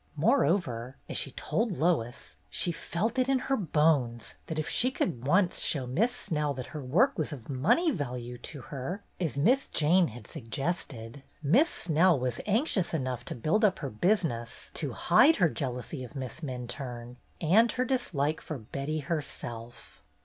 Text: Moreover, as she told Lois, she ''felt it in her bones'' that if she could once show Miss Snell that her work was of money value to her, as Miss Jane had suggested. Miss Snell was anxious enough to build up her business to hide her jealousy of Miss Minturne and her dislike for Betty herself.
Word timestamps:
Moreover, 0.15 0.95
as 1.07 1.15
she 1.15 1.29
told 1.33 1.71
Lois, 1.77 2.35
she 2.49 2.73
''felt 2.73 3.19
it 3.19 3.29
in 3.29 3.37
her 3.37 3.55
bones'' 3.55 4.33
that 4.47 4.57
if 4.57 4.67
she 4.67 4.89
could 4.89 5.23
once 5.27 5.59
show 5.59 5.85
Miss 5.85 6.11
Snell 6.15 6.55
that 6.55 6.65
her 6.73 6.81
work 6.83 7.19
was 7.19 7.31
of 7.31 7.51
money 7.51 7.91
value 7.91 8.39
to 8.39 8.61
her, 8.63 9.03
as 9.19 9.37
Miss 9.37 9.69
Jane 9.69 10.07
had 10.07 10.25
suggested. 10.25 11.21
Miss 11.43 11.69
Snell 11.69 12.17
was 12.17 12.41
anxious 12.47 12.95
enough 12.95 13.23
to 13.25 13.35
build 13.35 13.63
up 13.63 13.77
her 13.77 13.91
business 13.91 14.71
to 14.73 14.93
hide 14.93 15.35
her 15.35 15.49
jealousy 15.49 16.03
of 16.03 16.15
Miss 16.15 16.39
Minturne 16.39 17.17
and 17.39 17.71
her 17.73 17.85
dislike 17.85 18.41
for 18.41 18.57
Betty 18.57 19.01
herself. 19.01 20.01